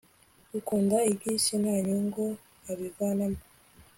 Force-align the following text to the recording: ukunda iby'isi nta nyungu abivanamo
ukunda 0.57 0.97
iby'isi 1.11 1.53
nta 1.61 1.75
nyungu 1.85 2.25
abivanamo 2.71 3.39